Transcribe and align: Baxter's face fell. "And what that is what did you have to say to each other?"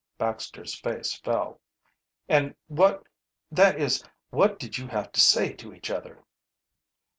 Baxter's 0.17 0.73
face 0.73 1.13
fell. 1.13 1.61
"And 2.27 2.55
what 2.65 3.03
that 3.51 3.79
is 3.79 4.03
what 4.31 4.57
did 4.57 4.79
you 4.79 4.87
have 4.87 5.11
to 5.11 5.19
say 5.19 5.53
to 5.53 5.75
each 5.75 5.91
other?" 5.91 6.23